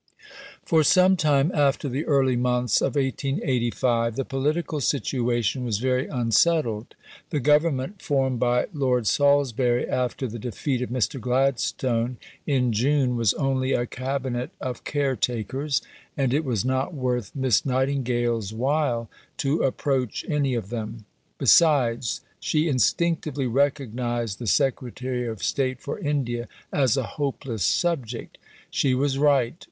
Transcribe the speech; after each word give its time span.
For 0.65 0.83
some 0.83 1.15
time 1.15 1.51
after 1.53 1.87
the 1.87 2.05
early 2.07 2.35
months 2.35 2.81
of 2.81 2.95
1885 2.95 4.15
the 4.15 4.25
political 4.25 4.81
situation 4.81 5.63
was 5.63 5.77
very 5.77 6.07
unsettled. 6.07 6.95
The 7.29 7.39
Government 7.39 8.01
formed 8.01 8.39
by 8.39 8.65
Lord 8.73 9.05
Salisbury 9.05 9.87
after 9.87 10.25
the 10.27 10.39
defeat 10.39 10.81
of 10.81 10.89
Mr. 10.89 11.19
Gladstone 11.21 12.17
in 12.47 12.73
June 12.73 13.15
was 13.15 13.35
only 13.35 13.73
a 13.73 13.85
"Cabinet 13.85 14.49
of 14.59 14.83
Caretakers," 14.85 15.83
and 16.17 16.33
it 16.33 16.43
was 16.43 16.65
not 16.65 16.95
worth 16.95 17.35
Miss 17.35 17.63
Nightingale's 17.63 18.51
while 18.55 19.07
to 19.37 19.61
approach 19.61 20.25
any 20.27 20.55
of 20.55 20.69
them. 20.71 21.05
Besides, 21.37 22.21
she 22.39 22.67
instinctively 22.67 23.45
recognized 23.45 24.39
the 24.39 24.47
Secretary 24.47 25.27
of 25.27 25.43
State 25.43 25.79
for 25.79 25.99
India 25.99 26.47
as 26.73 26.97
a 26.97 27.03
hopeless 27.21 27.63
subject. 27.63 28.39
She 28.71 28.95
was 28.95 29.19
right. 29.19 29.53